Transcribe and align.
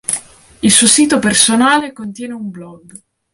Il 0.63 0.71
suo 0.71 0.87
sito 0.87 1.19
personale 1.19 1.93
contiene 1.93 2.33
un 2.33 2.49
blog. 2.49 3.03